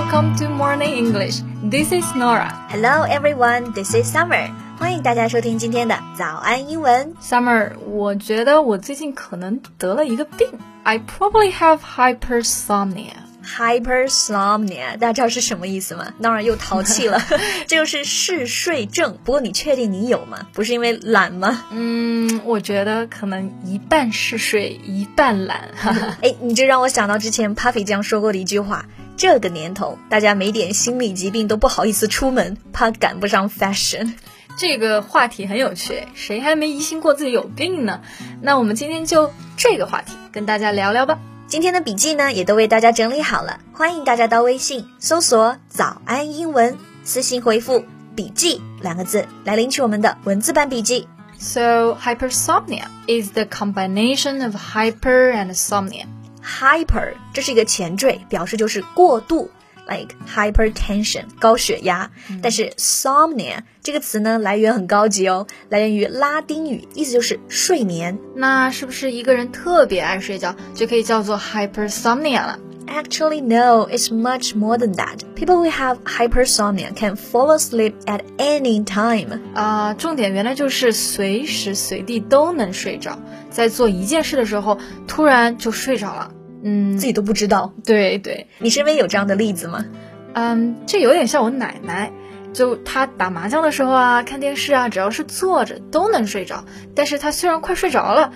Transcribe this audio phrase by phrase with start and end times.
[0.00, 1.42] Welcome to Morning English.
[1.62, 2.48] This is Nora.
[2.70, 4.50] Hello everyone, this is Summer.
[4.78, 7.14] 欢迎大家收听今天的早安英文。
[7.22, 10.48] Summer，我觉得我最近可能得了一个病。
[10.84, 13.12] I probably have hypersomnia.
[13.44, 16.14] Hypersomnia，大家知道是什么意思吗？
[16.22, 17.20] 当然又淘气了，
[17.66, 19.18] 这就是嗜睡症。
[19.22, 20.46] 不过你确定你有吗？
[20.54, 21.62] 不是因为懒吗？
[21.72, 25.68] 嗯，我觉得可能一半嗜睡，一半懒。
[25.76, 26.16] 哈哈。
[26.22, 28.86] 哎，你这让我想到之前 Puffy 这样说过的一句话：
[29.20, 34.14] 这个年头，大家没点心理疾病都不好意思出门，怕赶不上 fashion。
[34.56, 38.00] 这个话题很有趣，谁还没疑心过自己有病呢？
[38.40, 41.18] 那我们今天就这个话题跟大家聊聊吧。
[41.46, 47.84] 今天的笔记呢，也都为大家整理好了，欢迎大家到微信搜索“早安英文”，私信回复
[48.16, 51.06] “笔记”两个字来领取我们的文字版笔记。
[51.38, 56.06] So hypersomnia is the combination of hyper and somnia.
[56.42, 59.50] Hyper 这是一个前缀，表示就是过度
[59.86, 62.10] ，like hypertension 高血压。
[62.42, 68.18] 但是 somnia 这个词呢，来源很高级哦，来源于拉丁语，意思就是睡眠。
[68.34, 72.58] 那是不是一个人特别爱睡觉就可以叫做 hypersomnia 了？
[72.92, 75.22] Actually, no, it's much more than that.
[75.36, 79.40] People who have hypersomnia can fall asleep at any time.
[79.54, 83.16] 啊、重点原来就是随时随地都能睡着，
[83.48, 86.32] 在做一件事的时候突然就睡着了。
[86.62, 87.72] 嗯，自己都不知道。
[87.86, 89.86] 对对，你身边有这样的例子吗？
[90.34, 92.12] 嗯，这有点像我奶奶，
[92.52, 96.64] 就她打麻将的时候啊，看电视啊，只要是坐着都能睡着。
[96.94, 98.32] 但是她虽然快睡着了，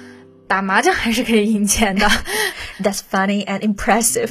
[0.55, 2.08] 打麻将还是可以赢钱的。
[2.80, 4.30] That's funny and impressive.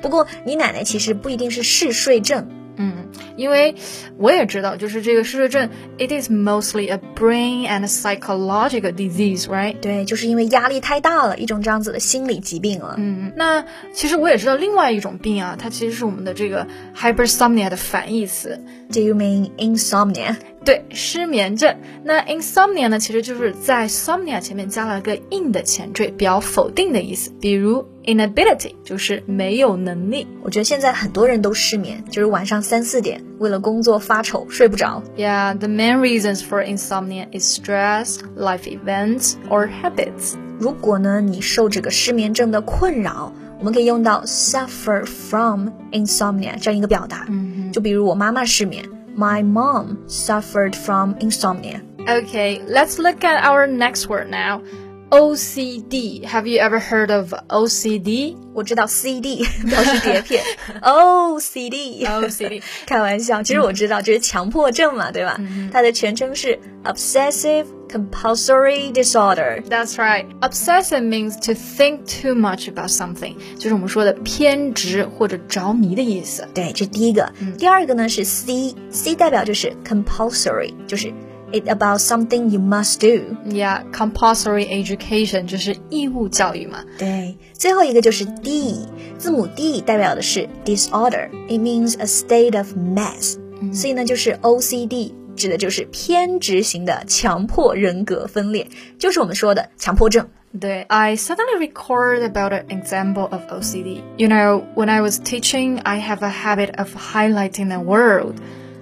[0.00, 2.48] 不过你奶奶其实不一定是嗜睡症。
[2.78, 3.74] 嗯，因为
[4.18, 9.76] 我也知道，就是这个嗜睡症，it is mostly a brain and psychological disease, right?
[9.80, 12.96] 对，就是因为压力太大了，一种这样子的心理疾病了。
[12.98, 13.64] 嗯，那
[13.94, 18.60] 其实我也知道另外一种病啊，它其实是我们的这个 hypersomnia 的反义词
[18.92, 20.36] ，Do you mean insomnia?
[20.64, 21.76] 对，失眠症。
[22.04, 27.30] 那 insomnia 呢，其实就是在 somnia 前面加了个 in 的前缀，表否定的意思。
[27.40, 30.26] 比如 inability 就是没有能力。
[30.42, 35.01] 我觉得现在很多人都失眠，就是晚上三四点为了工作发愁睡不着。
[35.17, 40.35] Yeah, the main reasons for insomnia is stress, life events, or habits.
[40.59, 47.25] 如果呢你受这个失眠症的困扰，我们可以用到 suffer from insomnia 这样一个表达。
[47.29, 48.85] 嗯就比如我妈妈失眠，
[49.17, 51.81] My mom suffered from insomnia。
[52.05, 54.61] Okay, let's look at our next word now.
[55.09, 56.25] OCD.
[56.25, 58.35] Have you ever heard of OCD?
[58.55, 60.43] 我知道 CD 表示碟片，
[60.81, 65.39] O C D OCD 开玩笑，其实我知道这是强迫症嘛，对吧？
[65.71, 69.61] 它的全称是 Obsessive Compulsory Disorder。
[69.63, 70.25] That's right.
[70.41, 76.47] Obsessive means to think too much about something，就是我们说的偏执或者着迷的意思。
[76.55, 77.31] 对，这第一个。
[77.59, 81.11] 第二个呢是 C，C 代表就是 compulsory，就是
[81.51, 83.35] it about something you must do。
[83.45, 86.83] Yeah, compulsory education 就是义务教育嘛。
[86.97, 88.87] 对，最后一个就是 D，
[89.17, 93.37] 字母 D 代表的是 disorder，it means a state of mess，、
[93.73, 95.13] 所以呢就是 OCD。
[95.35, 98.67] 指的就是偏执型的强迫人格分裂，
[98.99, 100.29] 就是我们说的强迫症。
[100.59, 104.03] 对，I suddenly recalled about an example of OCD.
[104.17, 108.35] You know, when I was teaching, I have a habit of highlighting a word.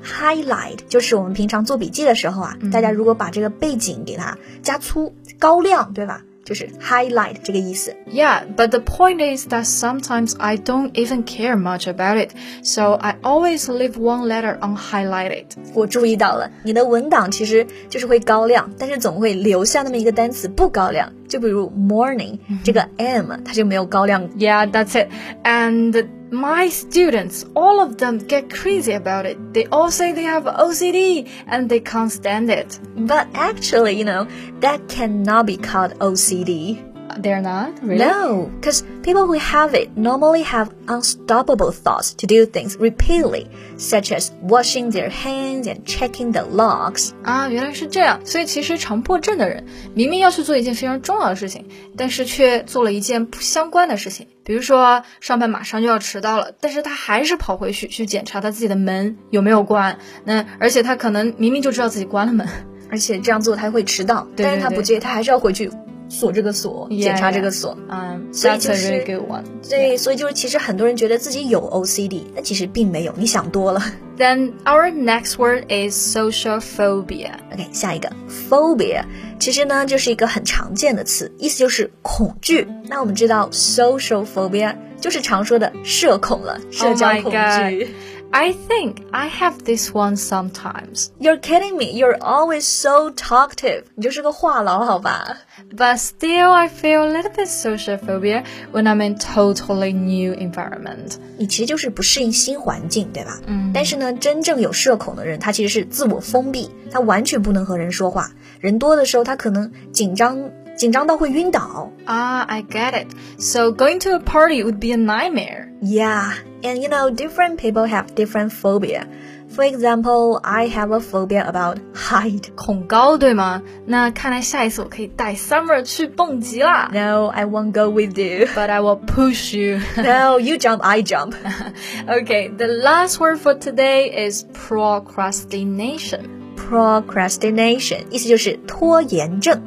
[0.05, 6.21] highlight 就是我们平常做笔记的时候啊，大家如果把这个背景给它加粗、高亮，对吧？
[6.43, 7.95] 就是 highlight 这个意思。
[8.11, 12.31] Yeah, but the point is that sometimes I don't even care much about it,
[12.63, 15.45] so I always leave one letter unhighlighted.
[15.75, 21.13] 我注意到了，你的文档其实就是会高亮，但是总会留下那么一个单词不高亮。
[21.29, 24.27] 就比如 morning、这个 m 它就没有高亮。
[24.31, 25.09] Yeah, that's it.
[25.43, 29.54] And my students, all of them get crazy about it.
[29.54, 32.78] They all say they have OCD and they can't stand it.
[32.96, 34.26] But actually, you know,
[34.60, 36.95] that cannot be called OCD.
[37.20, 37.80] They're not?
[37.82, 37.98] Really?
[37.98, 43.46] No, because people who have it normally have unstoppable thoughts to do things repeatedly,
[43.78, 47.10] such as washing their hands and checking the locks.
[47.22, 48.20] 啊，原来是这样。
[48.24, 49.64] 所以其实强迫症的人
[49.94, 51.66] 明明要去做一件非常重要的事情，
[51.96, 54.26] 但是却做了一件不相关的事情。
[54.44, 59.98] 比如说上班马上就要迟到了，但是他还是跑回去去检查他自己的门有没有关。
[60.24, 62.46] 那而且他可能明明就知道自己关了门。
[62.88, 65.68] 而且这样做他会迟到，但是他不介意，他还是要回去
[66.08, 67.76] 锁这个锁，检查这个锁。
[67.88, 69.42] 嗯，所以就是 very good one.
[69.68, 73.82] 对，所以就是其实很多人觉得自己有 OCD，但其实并没有，你想多了。
[74.16, 77.32] Then our next word is social phobia.
[77.52, 78.10] OK，下一个
[78.48, 79.04] phobia，
[79.38, 82.66] 其实呢就是一个很常见的词，意思就是恐惧。
[82.88, 87.88] 那我们知道 social phobia 就是常说的社恐了，社交 Oh 恐惧。
[88.35, 91.09] I think I have this one sometimes.
[91.19, 91.91] You're kidding me.
[91.91, 93.83] You're always so talkative.
[93.95, 95.37] 你就是个话痨，好吧？
[95.75, 101.17] But still, I feel a little bit social phobia when I'm in totally new environment.
[101.37, 103.39] 你其实就是不适应新环境，对吧？
[103.47, 103.71] 嗯。
[103.73, 108.31] 但是呢，真正有社恐的人，他其实是自我封闭，他完全不能和人说话。
[108.59, 111.91] 人多的时候，他可能紧张， 紧张到会晕倒。
[112.05, 113.07] Ah, I get it.
[113.37, 115.67] So going to a party would be a nightmare.
[115.81, 119.05] Yeah, and you know, different people have different phobia.
[119.49, 122.45] For example, I have a phobia about height.
[122.55, 123.61] 恐高，对吗？
[123.85, 126.89] 那看来下一次我可以带 Summer 去蹦极啦。
[126.93, 128.47] No, I won't go with you.
[128.55, 129.79] But I will push you.
[129.97, 131.33] No, you jump, I jump.
[132.07, 136.21] okay, the last word for today is procrastination.
[136.55, 139.61] Procrastination 意思就是拖延症。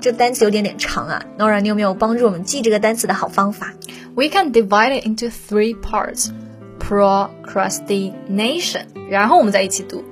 [0.00, 3.74] 这单词有点点长啊，Nora，你有没有帮助我们记这个单词的好方法
[4.14, 6.30] ？We can divide it into three parts.
[6.78, 10.04] Procrastination，然后我们再一起读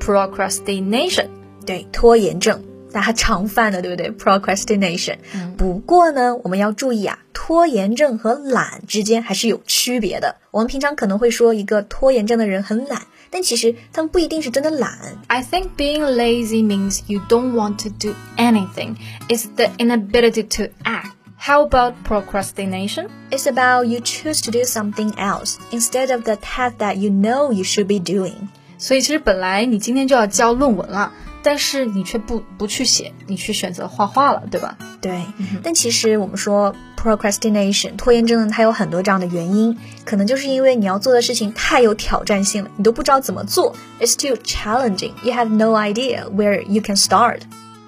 [0.00, 1.28] procrastination。
[1.66, 5.18] 对，拖延症，大家常犯的，对不对？Procrastination。
[5.58, 10.36] 不过呢，我们要注意啊，拖延症和懒之间还是有区别的。
[10.50, 15.17] 我们平常可能会说一个拖延症的人很懒，但其实他们不一定是真的懒。
[15.27, 18.95] I think being lazy means you don't want to do anything.
[19.27, 21.11] It's the inability to act.
[21.39, 23.09] How about procrastination?
[23.29, 27.51] It's about you choose to do something else instead of the task that you know
[27.51, 28.49] you should be doing.
[28.79, 31.11] 所以其实本来你今天就要交论文了，
[31.42, 34.76] 但是你却不不去写，你去选择画画了，对吧？
[35.00, 35.24] 对，
[35.62, 43.74] 但其实我们说 procrastination 拖延症呢，它有很多这样的原因，可能就是因为你要做的事情太有挑战性了，你都不知道怎么做。
[44.00, 45.12] It's too challenging.
[45.24, 47.40] You have no idea where you can start.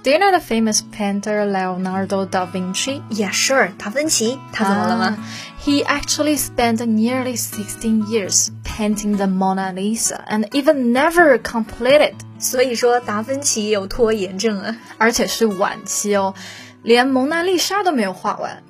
[0.05, 3.01] Do you know the famous painter Leonardo da Vinci?
[3.09, 3.71] Yeah, sure.
[3.79, 5.17] 达芬奇，他怎么了吗
[5.65, 12.12] ？He actually spent nearly 16 years painting the Mona Lisa and even never completed.
[12.39, 14.77] 所以说达芬奇有拖延症啊。
[14.99, 16.35] 而且是晚期哦，
[16.83, 18.62] 连蒙娜丽莎都没有画完。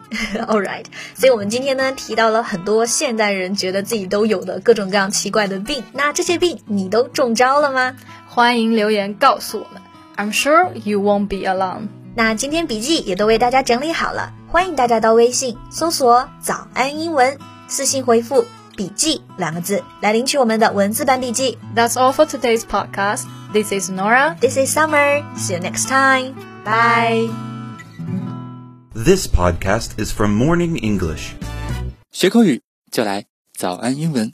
[0.46, 0.84] All right，
[1.16, 7.96] 所以我们今天呢提到了很多现代人觉得自己都有的各种各样奇怪的病，那这些病你都中招了吗？
[8.28, 9.82] 欢迎留言告诉我们。
[10.15, 11.87] I'm sure you won't be alone.
[12.15, 17.37] 那今天笔记也都为大家整理好了，欢迎大家到微信搜索“早安英文”，
[17.69, 18.45] 私信回复“
[18.75, 21.57] 笔记”两个字来领取我们的文字版笔记。
[21.75, 23.25] That's all for today's podcast.
[23.53, 24.35] This is Nora.
[24.39, 25.23] This is Summer.
[25.37, 26.33] See you next time.
[26.65, 27.29] Bye.
[28.93, 31.33] This podcast is from Morning English.
[32.11, 32.61] 学口语
[32.91, 33.25] 就来
[33.57, 34.33] 早安英文。